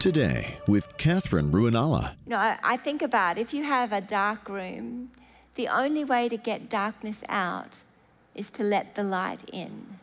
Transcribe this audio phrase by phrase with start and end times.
[0.00, 2.14] Today with Katherine Ruonala.
[2.24, 5.10] You know, I, I think about if you have a dark room,
[5.56, 7.80] the only way to get darkness out
[8.34, 9.98] is to let the light in.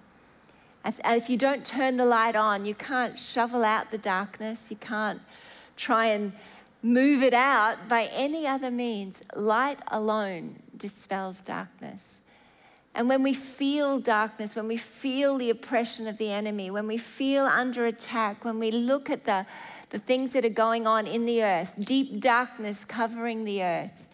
[0.86, 4.78] If, if you don't turn the light on, you can't shovel out the darkness, you
[4.78, 5.20] can't
[5.78, 6.34] try and
[6.84, 9.24] move it out by any other means.
[9.36, 12.22] Light alone dispels darkness.
[12.94, 16.98] And when we feel darkness, when we feel the oppression of the enemy, when we
[16.98, 19.46] feel under attack, when we look at the,
[19.90, 24.08] the things that are going on in the earth, deep darkness covering the earth,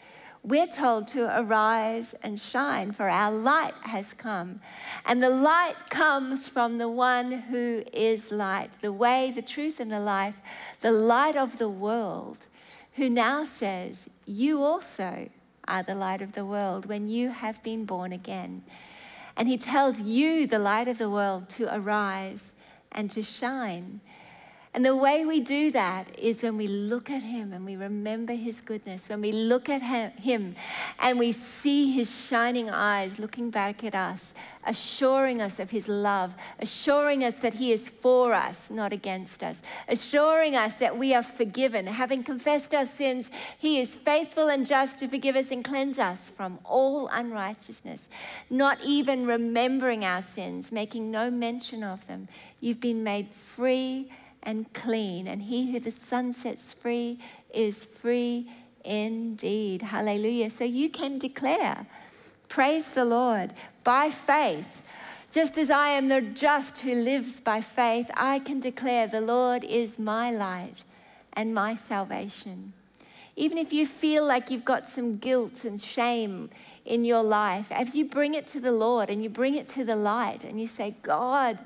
[0.46, 4.60] we're told to arise and shine, for our light has come.
[5.06, 9.90] And the light comes from the one who is light, the way, the truth, and
[9.90, 10.42] the life,
[10.82, 12.48] the light of the world,
[12.96, 15.30] who now says, You also
[15.66, 18.64] are the light of the world when you have been born again.
[19.38, 22.52] And he tells you, the light of the world, to arise
[22.92, 24.02] and to shine.
[24.76, 28.34] And the way we do that is when we look at Him and we remember
[28.34, 30.56] His goodness, when we look at Him
[30.98, 34.34] and we see His shining eyes looking back at us,
[34.66, 39.62] assuring us of His love, assuring us that He is for us, not against us,
[39.88, 41.86] assuring us that we are forgiven.
[41.86, 46.32] Having confessed our sins, He is faithful and just to forgive us and cleanse us
[46.32, 48.10] from all unrighteousness,
[48.50, 52.28] not even remembering our sins, making no mention of them.
[52.60, 54.10] You've been made free
[54.44, 55.28] and clean.
[55.28, 57.20] And he who the Son sets free
[57.54, 58.50] is free
[58.84, 59.82] indeed.
[59.82, 60.50] Hallelujah.
[60.50, 61.88] So you can declare,
[62.50, 64.82] praise the Lord, by faith.
[65.32, 69.64] Just as I am the just who lives by faith, I can declare the Lord
[69.64, 70.84] is my light
[71.34, 72.74] and my salvation.
[73.36, 76.52] Even if you feel like you've got some guilt and shame
[76.86, 79.84] in your life, as you bring it to the Lord and you bring it to
[79.84, 81.58] the light and you say, God,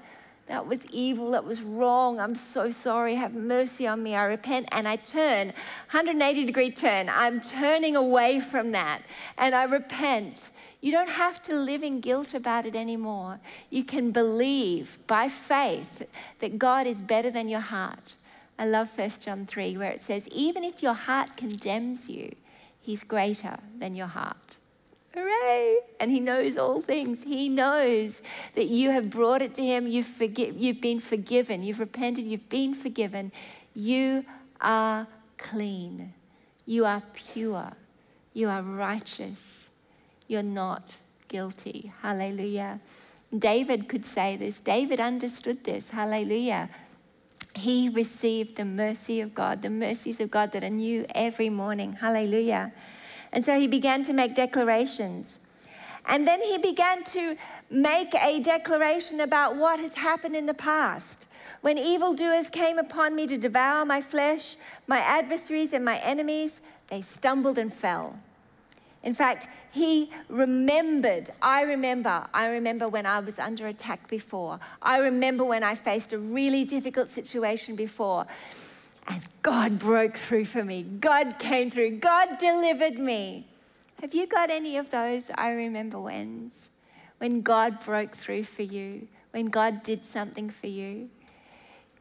[0.47, 1.31] that was evil.
[1.31, 2.19] That was wrong.
[2.19, 3.15] I'm so sorry.
[3.15, 4.15] Have mercy on me.
[4.15, 5.47] I repent and I turn
[5.91, 7.09] 180 degree turn.
[7.09, 9.01] I'm turning away from that
[9.37, 10.51] and I repent.
[10.79, 13.39] You don't have to live in guilt about it anymore.
[13.69, 16.07] You can believe by faith
[16.39, 18.15] that God is better than your heart.
[18.59, 22.35] I love 1 John 3, where it says, Even if your heart condemns you,
[22.79, 24.57] he's greater than your heart.
[25.17, 25.79] Hooray!
[25.99, 27.23] And He knows all things.
[27.23, 28.21] He knows
[28.55, 29.87] that you have brought it to Him.
[29.87, 31.63] You've, forgi- you've been forgiven.
[31.63, 32.25] You've repented.
[32.25, 33.31] You've been forgiven.
[33.73, 34.25] You
[34.61, 35.07] are
[35.37, 36.13] clean.
[36.65, 37.71] You are pure.
[38.33, 39.69] You are righteous.
[40.27, 40.97] You're not
[41.27, 41.91] guilty.
[42.01, 42.79] Hallelujah.
[43.37, 44.59] David could say this.
[44.59, 45.89] David understood this.
[45.89, 46.69] Hallelujah.
[47.55, 51.93] He received the mercy of God, the mercies of God that are new every morning.
[51.93, 52.71] Hallelujah.
[53.31, 55.39] And so he began to make declarations.
[56.05, 57.35] And then he began to
[57.69, 61.27] make a declaration about what has happened in the past.
[61.61, 64.55] When evildoers came upon me to devour my flesh,
[64.87, 68.17] my adversaries and my enemies, they stumbled and fell.
[69.03, 74.59] In fact, he remembered, I remember, I remember when I was under attack before.
[74.81, 78.25] I remember when I faced a really difficult situation before.
[79.07, 80.83] And God broke through for me.
[80.83, 81.97] God came through.
[81.97, 83.47] God delivered me.
[84.01, 86.69] Have you got any of those I remember whens?
[87.17, 91.09] When God broke through for you, when God did something for you.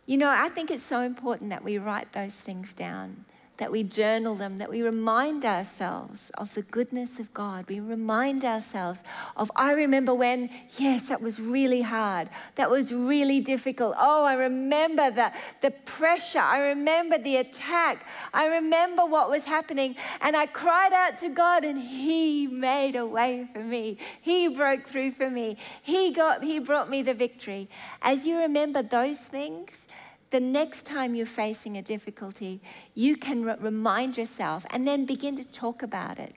[0.06, 3.24] You know, I think it's so important that we write those things down
[3.58, 7.66] that we journal them, that we remind ourselves of the goodness of God.
[7.68, 9.02] We remind ourselves
[9.36, 12.28] of, I remember when, yes, that was really hard.
[12.56, 13.94] That was really difficult.
[13.98, 16.38] Oh, I remember the, the pressure.
[16.38, 18.06] I remember the attack.
[18.34, 19.96] I remember what was happening.
[20.20, 23.98] And I cried out to God, and He made a way for me.
[24.20, 25.56] He broke through for me.
[25.82, 27.68] He, got, he brought me the victory.
[28.02, 29.85] As you remember those things,
[30.30, 32.60] the next time you're facing a difficulty,
[32.94, 36.34] you can re- remind yourself and then begin to talk about it.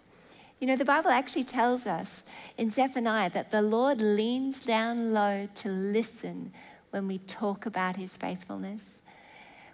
[0.60, 2.24] You know, the Bible actually tells us
[2.58, 6.52] in Zephaniah that the Lord leans down low to listen
[6.92, 9.02] when we talk about his faithfulness,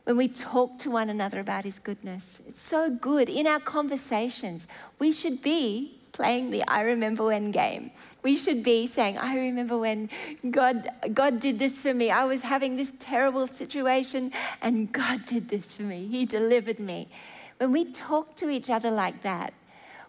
[0.03, 2.39] when we talk to one another about his goodness.
[2.47, 3.29] It's so good.
[3.29, 4.67] In our conversations,
[4.99, 7.91] we should be playing the I remember when game.
[8.23, 10.09] We should be saying, I remember when
[10.49, 12.09] God, God did this for me.
[12.09, 14.31] I was having this terrible situation
[14.61, 16.07] and God did this for me.
[16.07, 17.09] He delivered me.
[17.57, 19.53] When we talk to each other like that,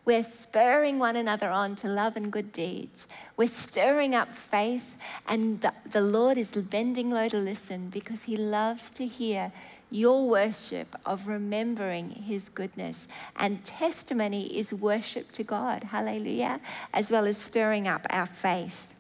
[0.05, 3.09] we're spurring one another on to love and good deeds.
[3.37, 8.37] We're stirring up faith, and the, the Lord is bending low to listen because He
[8.37, 9.51] loves to hear
[9.91, 13.07] your worship of remembering his goodness.
[13.37, 16.61] And testimony is worship to God, hallelujah,
[16.93, 18.93] as well as stirring up our faith.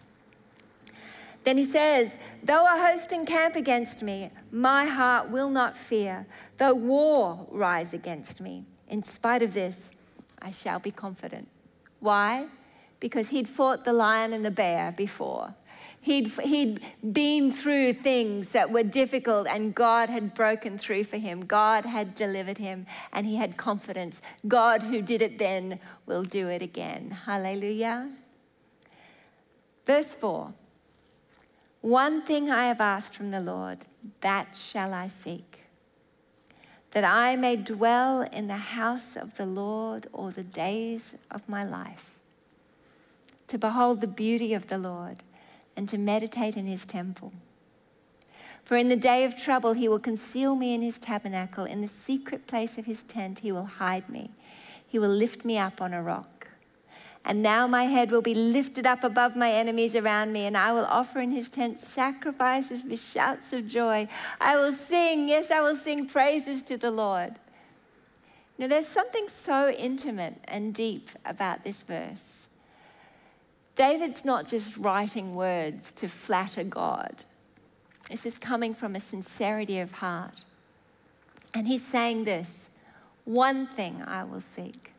[1.44, 6.26] Then he says, Though a host encamp against me, my heart will not fear.
[6.56, 9.92] Though war rise against me, in spite of this,
[10.42, 11.48] I shall be confident.
[12.00, 12.46] Why?
[12.98, 15.54] Because he'd fought the lion and the bear before.
[16.00, 16.80] He'd, he'd
[17.12, 21.44] been through things that were difficult, and God had broken through for him.
[21.44, 24.22] God had delivered him, and he had confidence.
[24.46, 27.10] God, who did it then, will do it again.
[27.10, 28.08] Hallelujah.
[29.84, 30.54] Verse 4
[31.80, 33.78] One thing I have asked from the Lord,
[34.20, 35.62] that shall I seek,
[36.92, 41.64] that I may dwell in the house of the Lord all the days of my
[41.64, 42.14] life,
[43.48, 45.24] to behold the beauty of the Lord
[45.76, 47.32] and to meditate in his temple.
[48.64, 51.64] For in the day of trouble, he will conceal me in his tabernacle.
[51.64, 54.30] In the secret place of his tent, he will hide me.
[54.88, 56.48] He will lift me up on a rock.
[57.24, 60.72] And now my head will be lifted up above my enemies around me, and I
[60.72, 64.08] will offer in his tent sacrifices with shouts of joy.
[64.40, 67.34] I will sing, yes, I will sing praises to the Lord.
[68.58, 72.35] Now, there's something so intimate and deep about this verse.
[73.76, 77.24] David's not just writing words to flatter God.
[78.10, 80.44] This is coming from a sincerity of heart.
[81.54, 82.70] And he's saying this
[83.24, 84.92] one thing I will seek.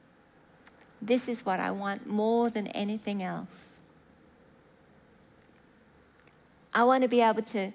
[1.01, 3.79] This is what I want more than anything else.
[6.73, 7.71] I want to be able to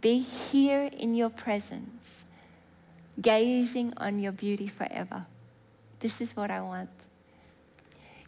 [0.00, 2.24] be here in your presence,
[3.20, 5.26] gazing on your beauty forever.
[6.00, 6.90] This is what I want.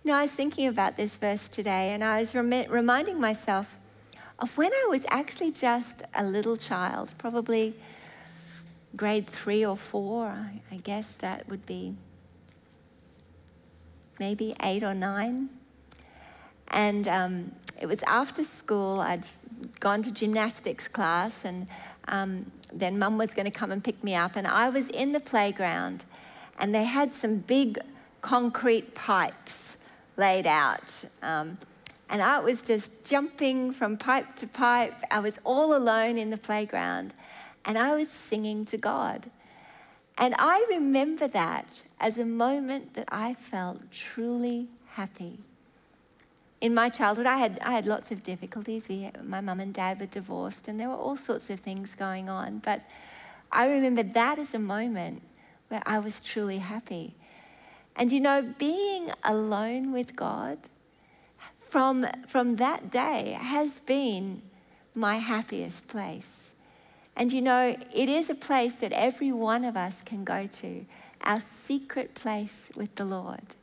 [0.04, 3.76] Know, I was thinking about this verse today and I was rem- reminding myself
[4.40, 7.74] of when I was actually just a little child, probably
[8.96, 11.94] grade three or four, I, I guess that would be
[14.18, 15.50] maybe eight or nine.
[16.66, 19.24] And um, it was after school, I'd
[19.78, 21.68] gone to gymnastics class, and
[22.08, 24.34] um, then mum was going to come and pick me up.
[24.34, 26.04] And I was in the playground,
[26.58, 27.78] and they had some big
[28.20, 29.76] concrete pipes
[30.16, 31.04] laid out.
[31.22, 31.58] Um,
[32.08, 34.94] and I was just jumping from pipe to pipe.
[35.10, 37.14] I was all alone in the playground
[37.64, 39.30] and I was singing to God.
[40.18, 45.38] And I remember that as a moment that I felt truly happy.
[46.60, 48.88] In my childhood, I had, I had lots of difficulties.
[48.88, 52.28] We, my mum and dad were divorced, and there were all sorts of things going
[52.28, 52.58] on.
[52.58, 52.82] But
[53.50, 55.22] I remember that as a moment
[55.68, 57.14] where I was truly happy.
[57.96, 60.58] And you know, being alone with God
[61.58, 64.42] from, from that day has been
[64.94, 66.54] my happiest place.
[67.16, 70.86] And you know, it is a place that every one of us can go to,
[71.22, 73.54] our secret place with the Lord,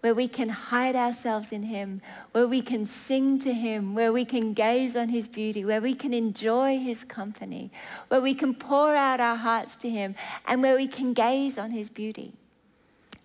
[0.00, 2.02] where we can hide ourselves in Him,
[2.32, 5.94] where we can sing to Him, where we can gaze on His beauty, where we
[5.94, 7.70] can enjoy His company,
[8.08, 10.14] where we can pour out our hearts to Him,
[10.46, 12.34] and where we can gaze on His beauty.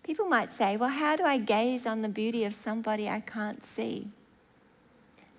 [0.04, 3.64] People might say, well, how do I gaze on the beauty of somebody I can't
[3.64, 4.10] see?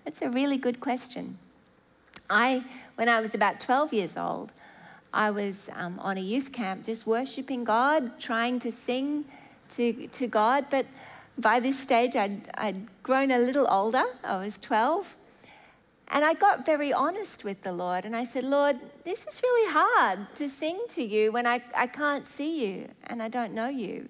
[0.05, 1.39] That's a really good question.
[2.31, 2.65] I,
[2.95, 4.53] when I was about 12 years old,
[5.13, 9.27] I was um, on a youth camp just worshiping God, trying to sing
[9.71, 10.67] to, to God.
[10.71, 10.87] But
[11.39, 14.05] by this stage, I'd, I'd grown a little older.
[14.25, 15.15] I was 12.
[16.09, 18.07] And I got very honest with the Lord.
[18.07, 21.87] And I said, Lord, this is really hard to sing to you when I, I
[21.87, 24.09] can't see you and I don't know you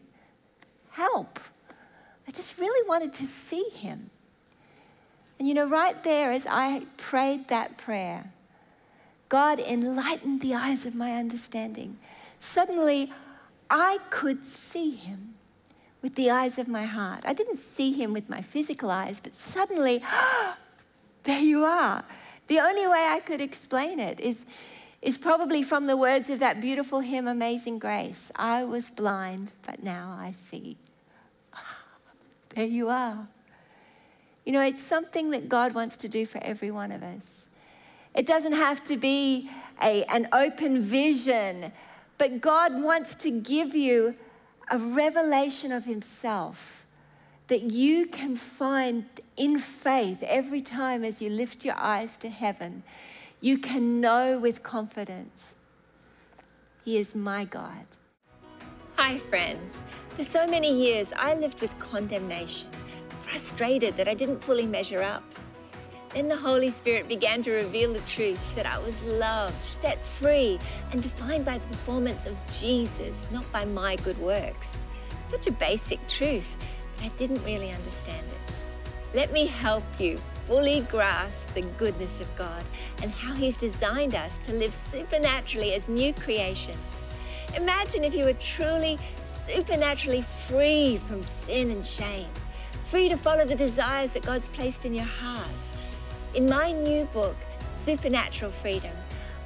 [0.95, 1.41] help.
[2.27, 4.11] I just really wanted to see him.
[5.39, 8.33] And you know, right there as I prayed that prayer,
[9.29, 11.99] God enlightened the eyes of my understanding.
[12.39, 13.13] Suddenly,
[13.69, 15.35] I could see him
[16.03, 17.25] with the eyes of my heart.
[17.25, 20.03] I didn't see him with my physical eyes, but suddenly,
[21.25, 22.05] there you are.
[22.47, 24.45] The only way I could explain it is,
[25.05, 28.33] is probably from the words of that beautiful hymn, Amazing Grace.
[28.35, 30.79] I was blind, but now I see.
[32.55, 33.27] There you are.
[34.45, 37.47] You know, it's something that God wants to do for every one of us.
[38.15, 39.51] It doesn't have to be
[39.83, 41.73] a, an open vision,
[42.17, 44.15] but God wants to give you
[44.71, 46.87] a revelation of Himself
[47.49, 49.05] that you can find
[49.37, 52.85] in faith every time as you lift your eyes to heaven.
[53.45, 55.55] You can know with confidence
[56.83, 57.85] He is my God.
[58.97, 59.83] Hi, friends.
[60.17, 62.69] For so many years, I lived with condemnation,
[63.21, 65.23] frustrated that I didn't fully measure up.
[66.15, 70.59] Then the Holy Spirit began to reveal the truth that I was loved, set free,
[70.91, 74.69] and defined by the performance of Jesus, not by my good works.
[75.31, 76.49] Such a basic truth,
[76.97, 78.55] but I didn't really understand it.
[79.15, 82.65] Let me help you fully grasp the goodness of God
[83.03, 86.79] and how He's designed us to live supernaturally as new creations.
[87.57, 92.29] Imagine if you were truly supernaturally free from sin and shame,
[92.85, 95.47] free to follow the desires that God's placed in your heart.
[96.35, 97.37] In my new book,
[97.85, 98.91] Supernatural Freedom,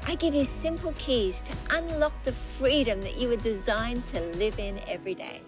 [0.06, 4.58] I give you simple keys to unlock the freedom that you were designed to live
[4.58, 5.42] in every day.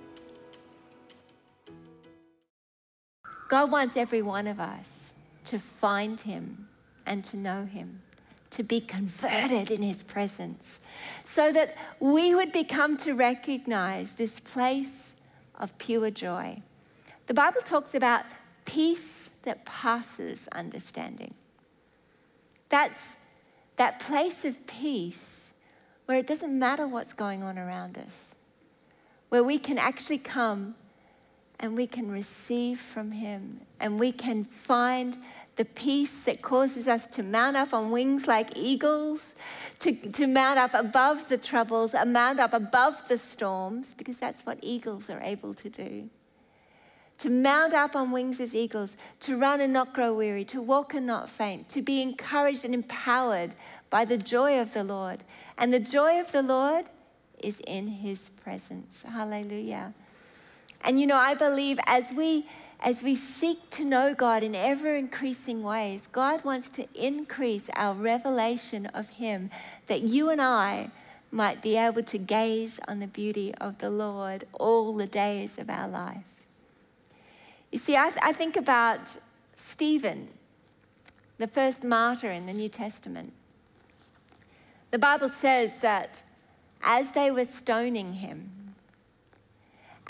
[3.49, 5.10] God wants every one of us
[5.51, 6.69] to find Him
[7.05, 8.03] and to know Him,
[8.51, 10.79] to be converted in His presence,
[11.25, 15.15] so that we would become to recognize this place
[15.59, 16.63] of pure joy.
[17.27, 18.27] The Bible talks about
[18.65, 21.35] peace that passes understanding.
[22.69, 23.17] That's
[23.75, 25.53] that place of peace
[26.07, 28.37] where it doesn't matter what's going on around us,
[29.31, 30.77] where we can actually come
[31.59, 35.19] and we can receive from Him and we can find
[35.57, 39.35] the peace that causes us to mount up on wings like eagles,
[39.81, 44.47] to, to mount up above the troubles, and mount up above the storms, because that's
[44.47, 46.11] what eagles are able to do
[47.21, 50.95] to mount up on wings as eagles, to run and not grow weary, to walk
[50.95, 53.55] and not faint, to be encouraged and empowered
[53.91, 55.23] by the joy of the Lord.
[55.59, 56.87] And the joy of the Lord
[57.39, 59.05] is in his presence.
[59.07, 59.93] Hallelujah.
[60.83, 62.49] And you know, I believe as we
[62.83, 67.95] as we seek to know God in ever increasing ways, God wants to increase our
[67.95, 69.51] revelation of him
[69.87, 70.91] that you and I
[71.31, 75.69] might be able to gaze on the beauty of the Lord all the days of
[75.69, 76.25] our life.
[77.71, 79.19] You see, I, th- I think about
[79.57, 80.29] Stephen,
[81.39, 83.33] the first martyr in the New Testament.
[84.91, 86.23] The Bible says that
[86.83, 88.51] as they were stoning him,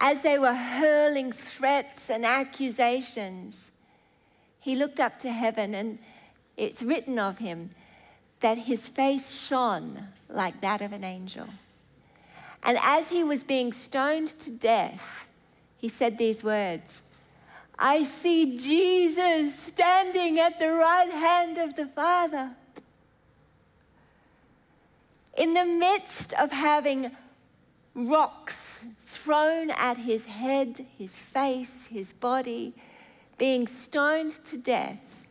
[0.01, 3.71] as they were hurling threats and accusations,
[4.59, 5.99] he looked up to heaven and
[6.57, 7.71] it's written of him
[8.41, 11.47] that his face shone like that of an angel.
[12.63, 15.31] And as he was being stoned to death,
[15.77, 17.03] he said these words
[17.79, 22.51] I see Jesus standing at the right hand of the Father.
[25.37, 27.11] In the midst of having
[27.95, 32.73] rocks thrown at his head, his face, his body,
[33.39, 35.27] being stoned to death,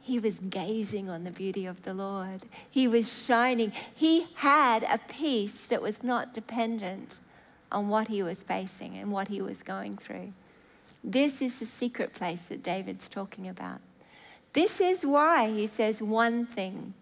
[0.00, 2.42] he was gazing on the beauty of the Lord.
[2.70, 3.72] He was shining.
[3.94, 7.18] He had a peace that was not dependent
[7.72, 10.32] on what he was facing and what he was going through.
[11.02, 13.80] This is the secret place that David's talking about.
[14.52, 16.94] This is why he says, One thing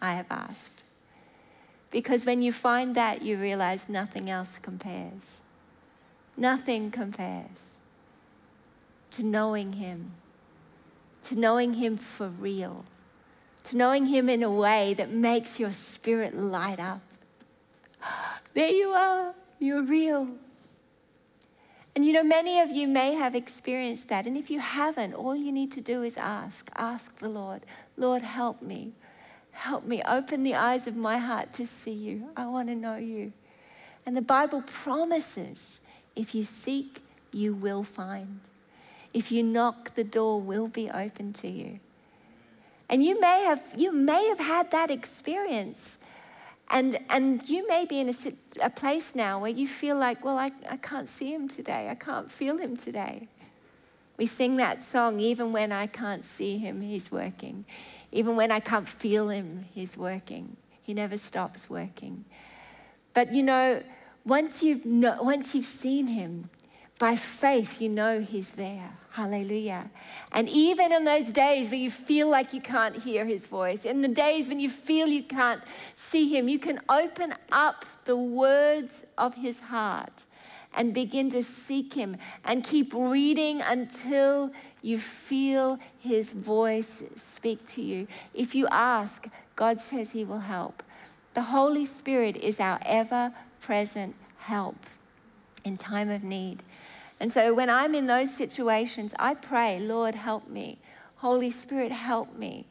[0.00, 0.84] I have asked.
[1.92, 5.42] Because when you find that, you realize nothing else compares.
[6.36, 7.80] Nothing compares
[9.12, 10.12] to knowing Him,
[11.26, 12.86] to knowing Him for real,
[13.64, 17.02] to knowing Him in a way that makes your spirit light up.
[18.54, 20.28] There you are, you're real.
[21.94, 24.26] And you know, many of you may have experienced that.
[24.26, 26.70] And if you haven't, all you need to do is ask.
[26.76, 27.62] Ask the Lord,
[27.96, 28.92] Lord, help me.
[29.52, 30.02] Help me.
[30.06, 32.30] Open the eyes of my heart to see you.
[32.36, 33.32] I want to know you.
[34.04, 35.80] And the Bible promises
[36.16, 38.40] if you seek, you will find.
[39.14, 41.80] If you knock, the door will be open to you.
[42.88, 45.98] And you may have, you may have had that experience
[46.72, 48.14] and, and you may be in a,
[48.60, 51.88] a place now where you feel like, well, I, I can't see him today.
[51.90, 53.28] I can't feel him today.
[54.16, 57.66] We sing that song, even when I can't see him, he's working.
[58.12, 60.56] Even when I can't feel him, he's working.
[60.82, 62.24] He never stops working.
[63.14, 63.82] But you know,
[64.24, 66.50] once you've, no, once you've seen him,
[66.98, 68.90] by faith, you know he's there.
[69.10, 69.90] Hallelujah.
[70.30, 74.02] And even in those days when you feel like you can't hear his voice, in
[74.02, 75.62] the days when you feel you can't
[75.96, 80.26] see him, you can open up the words of his heart
[80.74, 84.50] and begin to seek him and keep reading until
[84.80, 88.06] you feel his voice speak to you.
[88.34, 90.82] If you ask, God says he will help.
[91.34, 94.76] The Holy Spirit is our ever present help
[95.64, 96.62] in time of need.
[97.20, 100.78] And so when I'm in those situations, I pray, Lord, help me.
[101.16, 102.66] Holy Spirit, help me.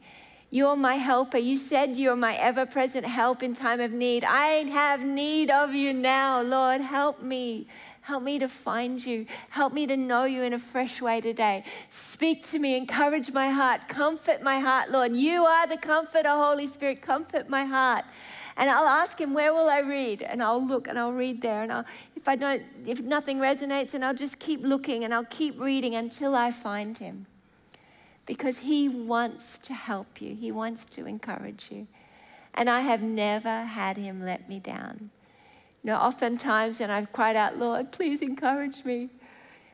[0.50, 1.38] You're my helper.
[1.38, 4.22] You said you're my ever present help in time of need.
[4.22, 6.82] I have need of you now, Lord.
[6.82, 7.66] Help me.
[8.02, 9.26] Help me to find you.
[9.50, 11.64] Help me to know you in a fresh way today.
[11.88, 15.14] Speak to me, encourage my heart, comfort my heart, Lord.
[15.14, 17.00] You are the comforter, Holy Spirit.
[17.00, 18.04] Comfort my heart.
[18.56, 20.20] And I'll ask him, where will I read?
[20.22, 21.62] And I'll look and I'll read there.
[21.62, 21.84] And I'll,
[22.16, 25.94] if I don't, if nothing resonates, then I'll just keep looking and I'll keep reading
[25.94, 27.26] until I find him.
[28.26, 31.86] because He wants to help you, He wants to encourage you.
[32.54, 35.10] And I have never had Him let me down.
[35.82, 39.10] You know, oftentimes when I've cried out, Lord, please encourage me,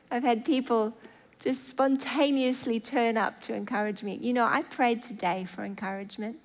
[0.09, 0.95] I've had people
[1.39, 4.17] just spontaneously turn up to encourage me.
[4.21, 6.37] You know, I prayed today for encouragement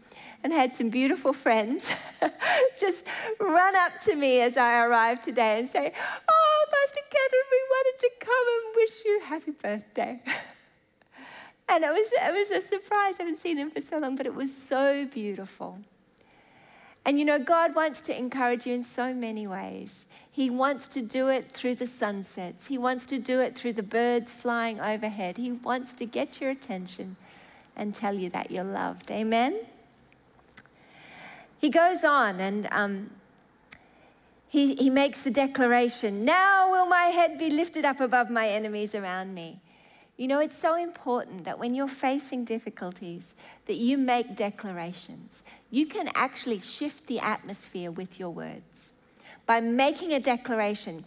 [0.42, 1.90] and had some beautiful friends
[2.78, 3.04] just
[3.40, 5.92] run up to me as I arrived today and say,
[6.28, 10.22] Oh, Pastor Katherine, we wanted to come and wish you happy birthday.
[11.68, 13.14] and it was, it was a surprise.
[13.18, 15.78] I haven't seen them for so long, but it was so beautiful.
[17.06, 20.06] And you know, God wants to encourage you in so many ways.
[20.30, 23.82] He wants to do it through the sunsets, He wants to do it through the
[23.82, 25.36] birds flying overhead.
[25.36, 27.16] He wants to get your attention
[27.76, 29.10] and tell you that you're loved.
[29.10, 29.60] Amen?
[31.58, 33.10] He goes on and um,
[34.48, 38.94] he, he makes the declaration Now will my head be lifted up above my enemies
[38.94, 39.60] around me.
[40.16, 43.34] You know, it's so important that when you're facing difficulties,
[43.66, 45.42] that you make declarations.
[45.70, 48.92] You can actually shift the atmosphere with your words
[49.44, 51.04] by making a declaration.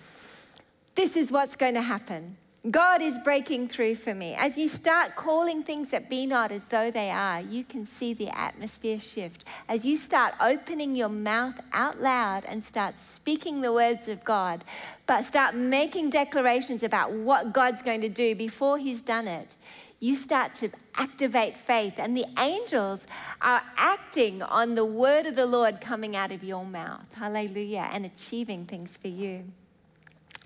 [0.96, 2.38] This is what's going to happen.
[2.72, 4.34] God is breaking through for me.
[4.34, 8.14] As you start calling things that be not as though they are, you can see
[8.14, 9.46] the atmosphere shift.
[9.70, 14.66] As you start opening your mouth out loud and start speaking the words of God,
[15.06, 19.56] but start making declarations about what God's going to do before He's done it,
[20.00, 23.08] you start to activate faith, and the angels
[23.42, 27.06] are acting on the word of the Lord coming out of your mouth.
[27.14, 29.46] Hallelujah, and achieving things for you.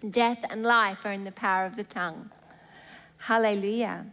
[0.09, 2.31] Death and life are in the power of the tongue.
[3.17, 4.07] Hallelujah.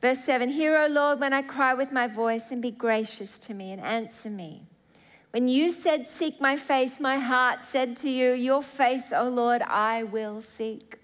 [0.00, 3.54] Verse 7 Hear, O Lord, when I cry with my voice, and be gracious to
[3.54, 4.62] me and answer me.
[5.32, 9.62] When you said, Seek my face, my heart said to you, Your face, O Lord,
[9.62, 10.98] I will seek.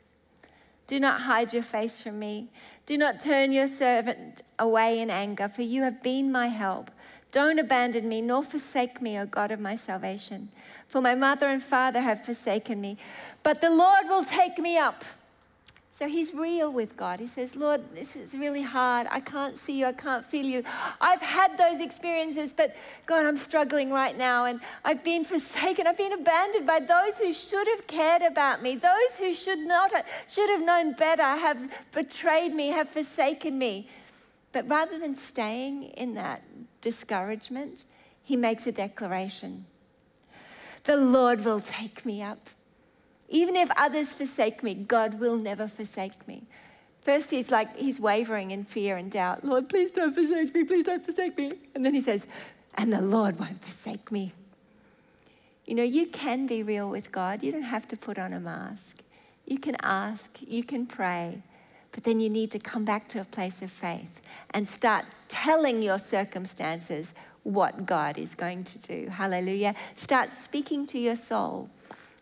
[0.87, 2.51] Do not hide your face from me.
[2.87, 6.91] Do not turn your servant away in anger, for you have been my help.
[7.31, 10.51] Don't abandon me, nor forsake me, O God of my salvation.
[10.89, 12.97] For my mother and father have forsaken me,
[13.43, 15.05] but the Lord will take me up.
[15.99, 17.19] So he's real with God.
[17.19, 19.09] He says, Lord, this is really hard.
[19.11, 19.87] I can't see you.
[19.87, 20.63] I can't feel you.
[21.01, 24.45] I've had those experiences, but God, I'm struggling right now.
[24.45, 25.89] And I've been forsaken.
[25.89, 28.77] I've been abandoned by those who should have cared about me.
[28.77, 29.91] Those who should not,
[30.29, 33.89] should have known better have betrayed me, have forsaken me.
[34.53, 36.43] But rather than staying in that
[36.81, 37.83] discouragement,
[38.23, 39.67] he makes a declaration
[40.85, 42.49] The Lord will take me up.
[43.29, 46.45] Even if others forsake me, God will never forsake me.
[47.03, 49.45] First, he's like, he's wavering in fear and doubt.
[49.45, 50.65] Lord, please don't forsake me.
[50.65, 51.53] Please don't forsake me.
[51.75, 52.27] And then he says,
[52.75, 54.33] and the Lord won't forsake me.
[55.67, 57.43] You know, you can be real with God.
[57.43, 59.03] You don't have to put on a mask.
[59.47, 61.43] You can ask, you can pray,
[61.93, 65.83] but then you need to come back to a place of faith and start telling
[65.83, 67.15] your circumstances
[67.49, 69.09] what God is going to do.
[69.09, 69.75] Hallelujah.
[69.95, 71.71] Start speaking to your soul.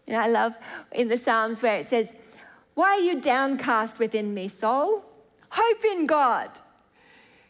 [0.07, 0.57] You know, I love
[0.93, 2.15] in the Psalms where it says,
[2.75, 5.05] Why are you downcast within me, soul?
[5.51, 6.49] Hope in God.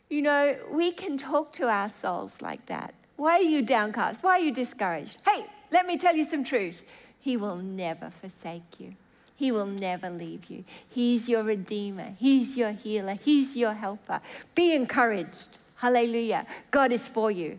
[0.08, 2.94] You know, we can talk to our souls like that.
[3.16, 4.22] Why are you downcast?
[4.22, 5.18] Why are you discouraged?
[5.26, 6.82] Hey, let me tell you some truth.
[7.18, 8.94] He will never forsake you.
[9.34, 10.64] He will never leave you.
[10.88, 12.14] He's your redeemer.
[12.18, 13.18] He's your healer.
[13.22, 14.22] He's your helper.
[14.54, 15.58] Be encouraged.
[15.76, 16.46] Hallelujah.
[16.70, 17.58] God is for you.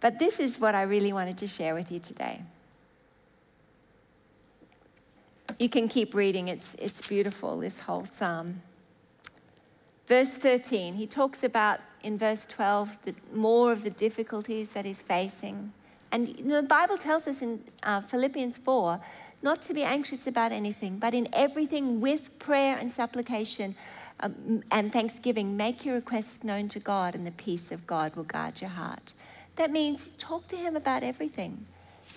[0.00, 2.42] But this is what I really wanted to share with you today.
[5.58, 8.62] You can keep reading, it's, it's beautiful, this whole psalm.
[10.06, 15.02] Verse 13, he talks about in verse 12 the, more of the difficulties that he's
[15.02, 15.72] facing.
[16.12, 19.00] And you know, the Bible tells us in uh, Philippians 4
[19.42, 23.76] not to be anxious about anything, but in everything with prayer and supplication
[24.20, 28.24] um, and thanksgiving, make your requests known to God, and the peace of God will
[28.24, 29.12] guard your heart.
[29.58, 31.66] That means talk to Him about everything.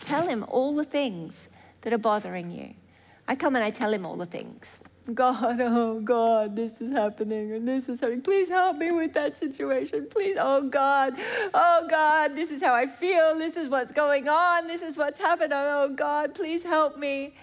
[0.01, 1.49] Tell Him all the things
[1.81, 2.73] that are bothering you.
[3.27, 4.79] I come and I tell him all the things.
[5.13, 8.21] God, oh God, this is happening and this is happening.
[8.21, 10.07] Please help me with that situation.
[10.09, 11.13] Please, oh God,
[11.53, 13.37] oh God, this is how I feel.
[13.37, 14.67] This is what's going on.
[14.67, 15.53] This is what's happened.
[15.55, 17.33] Oh God, please help me.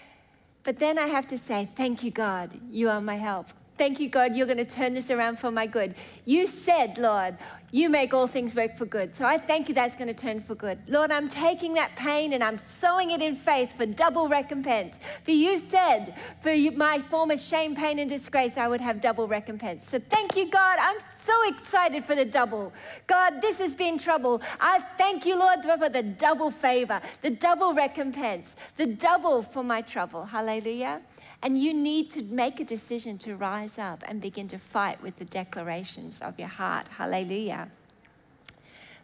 [0.63, 3.49] But then I have to say, Thank you, God, you are my help.
[3.79, 5.95] Thank you, God, you're going to turn this around for my good.
[6.25, 7.39] You said, Lord,
[7.71, 9.15] you make all things work for good.
[9.15, 10.79] So I thank you that's going to turn for good.
[10.89, 14.99] Lord, I'm taking that pain and I'm sowing it in faith for double recompense.
[15.23, 19.89] For you said, for my former shame, pain, and disgrace, I would have double recompense.
[19.89, 20.79] So thank you, God.
[20.81, 22.73] I'm so excited for the double.
[23.07, 24.43] God, this has been trouble.
[24.61, 29.83] I thank you, Lord, for the double favor, the double recompense, the double for my
[29.83, 30.25] trouble.
[30.25, 31.01] Hallelujah.
[31.43, 35.17] And you need to make a decision to rise up and begin to fight with
[35.17, 36.89] the declarations of your heart.
[36.89, 37.71] Hallelujah.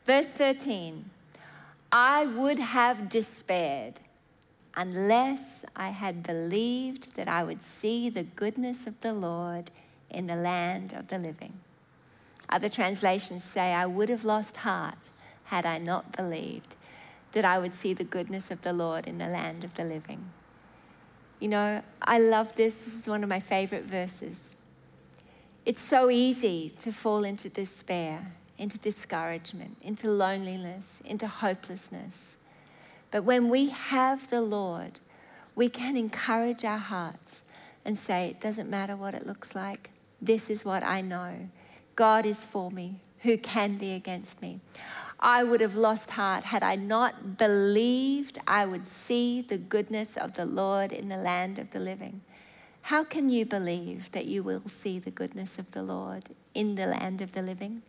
[0.04, 1.10] Verse 13
[1.92, 4.00] I would have despaired
[4.76, 9.70] unless I had believed that I would see the goodness of the Lord
[10.10, 11.60] in the land of the living.
[12.48, 15.10] Other translations say, I would have lost heart
[15.44, 16.76] had I not believed
[17.32, 20.30] that I would see the goodness of the Lord in the land of the living.
[21.44, 22.74] You know, I love this.
[22.74, 24.56] This is one of my favorite verses.
[25.66, 32.38] It's so easy to fall into despair, into discouragement, into loneliness, into hopelessness.
[33.10, 35.00] But when we have the Lord,
[35.54, 37.42] we can encourage our hearts
[37.84, 39.90] and say, It doesn't matter what it looks like.
[40.22, 41.50] This is what I know.
[41.94, 43.00] God is for me.
[43.18, 44.60] Who can be against me?
[45.26, 50.34] I would have lost heart had I not believed I would see the goodness of
[50.34, 52.20] the Lord in the land of the living.
[52.82, 56.84] How can you believe that you will see the goodness of the Lord in the
[56.84, 57.80] land of the living?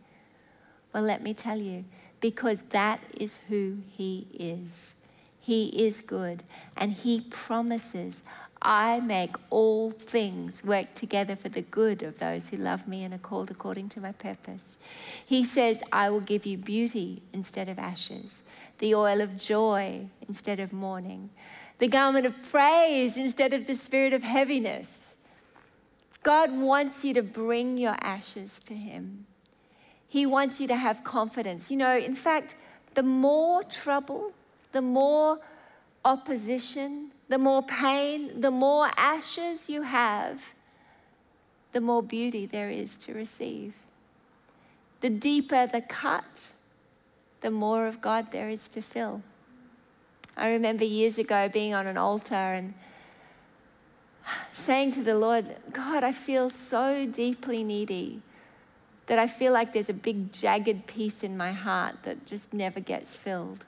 [0.94, 1.84] Well, let me tell you,
[2.22, 4.94] because that is who He is.
[5.38, 6.42] He is good,
[6.74, 8.22] and He promises,
[8.62, 13.12] I make all things work together for the good of those who love me and
[13.12, 14.76] are called according to my purpose.
[15.24, 18.42] He says, I will give you beauty instead of ashes,
[18.78, 21.30] the oil of joy instead of mourning,
[21.78, 25.14] the garment of praise instead of the spirit of heaviness.
[26.22, 29.26] God wants you to bring your ashes to Him.
[30.08, 31.70] He wants you to have confidence.
[31.70, 32.56] You know, in fact,
[32.94, 34.32] the more trouble,
[34.72, 35.38] the more
[36.04, 40.54] opposition, the more pain, the more ashes you have,
[41.72, 43.74] the more beauty there is to receive.
[45.00, 46.52] The deeper the cut,
[47.40, 49.22] the more of God there is to fill.
[50.36, 52.74] I remember years ago being on an altar and
[54.52, 58.20] saying to the Lord, God, I feel so deeply needy
[59.06, 62.80] that I feel like there's a big jagged piece in my heart that just never
[62.80, 63.64] gets filled.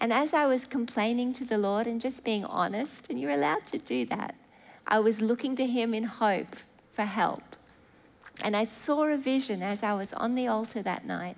[0.00, 3.66] And as I was complaining to the Lord and just being honest, and you're allowed
[3.68, 4.34] to do that,
[4.86, 6.56] I was looking to Him in hope
[6.92, 7.56] for help.
[8.42, 11.36] And I saw a vision as I was on the altar that night.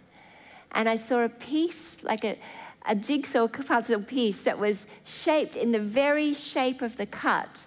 [0.72, 2.36] And I saw a piece, like a,
[2.84, 7.66] a jigsaw puzzle piece that was shaped in the very shape of the cut,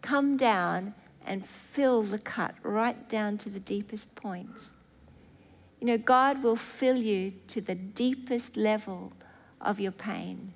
[0.00, 0.94] come down
[1.26, 4.50] and fill the cut right down to the deepest point.
[5.80, 9.12] You know, God will fill you to the deepest level
[9.60, 10.52] of your pain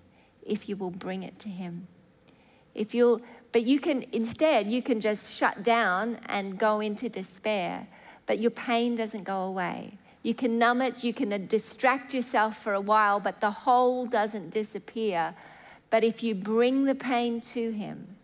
[0.46, 1.86] if you will bring it to Him.
[2.74, 3.20] If you'll,
[3.52, 7.86] but you can, instead, you can just shut down and go into despair,
[8.26, 9.98] but your pain doesn't go away.
[10.22, 14.06] You can numb it, you can uh, distract yourself for a while, but the hole
[14.06, 15.34] doesn't disappear.
[15.90, 18.16] But if you bring the pain to Him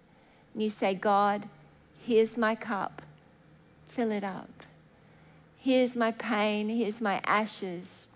[0.55, 1.47] and you say, God,
[2.05, 3.03] here's my cup,
[3.87, 4.49] fill it up.
[5.59, 8.09] Here's my pain, here's my ashes.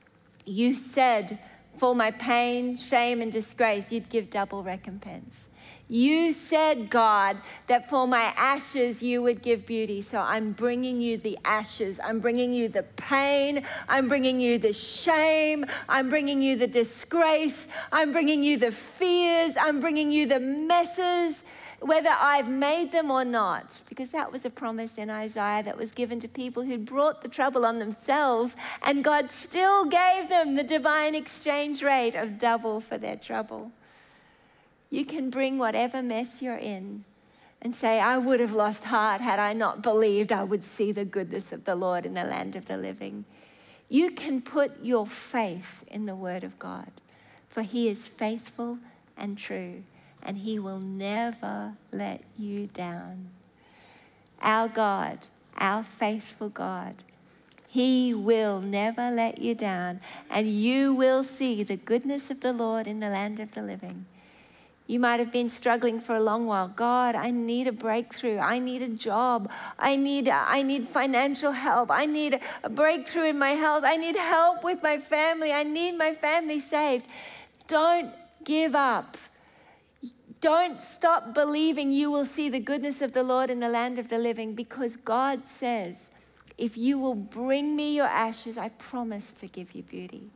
[0.47, 1.39] You said,
[1.77, 5.49] for my pain, shame, and disgrace, you'd give double recompense.
[5.87, 10.01] You said, God, that for my ashes you would give beauty.
[10.01, 12.01] So I'm bringing you the ashes.
[12.03, 13.65] I'm bringing you the pain.
[13.87, 15.67] I'm bringing you the shame.
[15.89, 17.69] I'm bringing you the disgrace.
[17.93, 19.53] I'm bringing you the fears.
[19.61, 21.45] I'm bringing you the messes
[21.85, 25.93] whether I've made them or not, because that was a promise in Isaiah that was
[25.93, 30.63] given to people who'd brought the trouble on themselves, and God still gave them the
[30.63, 33.71] divine exchange rate of double for their trouble.
[34.89, 37.05] You can bring whatever mess you're in
[37.61, 41.05] and say, I would have lost heart had I not believed I would see the
[41.05, 43.27] goodness of the Lord in the land of the living.
[43.91, 46.91] You can put your faith in the Word of God,
[47.51, 48.79] for He is faithful
[49.19, 49.83] and true
[50.25, 53.29] and He will never let you down.
[54.41, 57.05] Our God, our faithful God,
[57.69, 62.87] He will never let you down, and you will see the goodness of the Lord
[62.87, 64.07] in the land of the living.
[64.87, 66.69] You might have been struggling for a long while.
[66.69, 68.39] God, I need a breakthrough.
[68.39, 69.51] I need a job.
[69.79, 71.91] I need, I need financial help.
[71.91, 73.83] I need a breakthrough in my health.
[73.85, 75.53] I need help with my family.
[75.53, 77.07] I need my family saved.
[77.67, 78.13] Don't
[78.45, 79.17] give up.
[80.45, 84.09] Don't stop believing you will see the goodness of the Lord in the land of
[84.09, 86.11] the living because God says,
[86.59, 90.29] if you will bring me your ashes, I promise to give you beauty.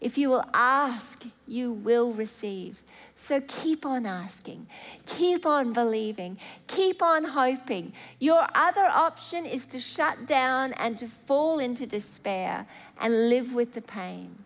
[0.00, 2.80] If you will ask, you will receive.
[3.14, 4.66] So keep on asking,
[5.04, 7.92] keep on believing, keep on hoping.
[8.18, 12.66] Your other option is to shut down and to fall into despair
[12.98, 14.36] and live with the pain.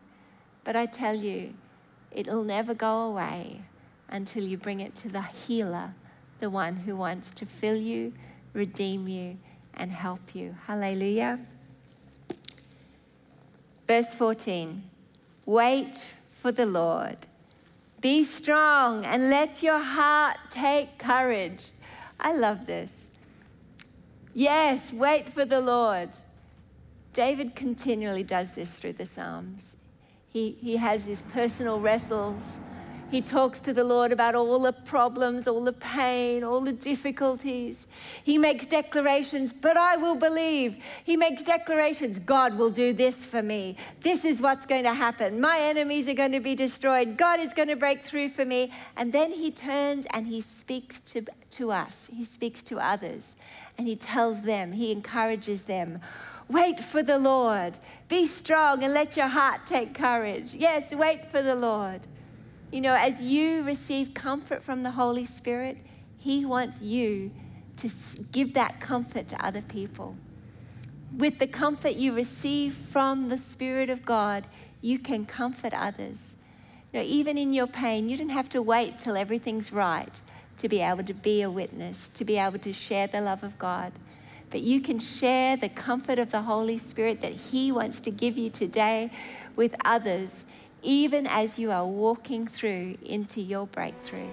[0.65, 1.55] But I tell you,
[2.11, 3.61] it'll never go away
[4.15, 5.93] until you bring it to the healer,
[6.39, 8.13] the one who wants to fill you,
[8.53, 9.37] redeem you,
[9.75, 10.55] and help you.
[10.67, 11.41] Hallelujah.
[13.89, 14.85] Verse 14
[15.45, 16.07] Wait
[16.41, 17.17] for the Lord.
[18.01, 21.65] Be strong and let your heart take courage.
[22.21, 23.11] I love this.
[24.33, 26.11] Yes, wait for the Lord.
[27.13, 29.77] David continually does this through the Psalms.
[30.29, 32.59] He, he has his personal wrestles
[33.11, 37.87] he talks to the Lord about all the problems, all the pain, all the difficulties.
[38.25, 40.83] He makes declarations, but I will believe.
[41.05, 43.77] He makes declarations, God will do this for me.
[44.01, 45.41] This is what's going to happen.
[45.41, 47.17] My enemies are going to be destroyed.
[47.17, 48.73] God is going to break through for me.
[48.97, 53.37] And then he turns and he speaks to, to us, he speaks to others,
[53.79, 56.01] and he tells them, he encourages them.
[56.49, 57.79] Wait for the Lord.
[58.09, 60.55] Be strong and let your heart take courage.
[60.55, 62.01] Yes, wait for the Lord.
[62.75, 65.79] You know, as you receive comfort from the Holy Spirit,
[66.19, 67.31] He wants you
[67.77, 67.89] to
[68.33, 70.17] give that comfort to other people.
[71.17, 74.49] With the comfort you receive from the Spirit of God,
[74.81, 76.35] you can comfort others.
[76.93, 80.21] You know, even in your pain, you don't have to wait till everything's right
[80.59, 83.57] to be able to be a witness, to be able to share the love of
[83.57, 83.93] God.
[84.51, 88.37] But you can share the comfort of the Holy Spirit that He wants to give
[88.37, 89.13] you today
[89.55, 90.45] with others
[90.85, 94.29] even as you are walking through into your breakthrough.